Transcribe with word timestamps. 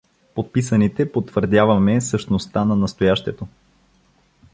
Подписаните 0.35 1.11
потвърдяваме 1.11 2.01
същността 2.01 2.65
на 2.65 2.75
настоящето. 2.75 3.47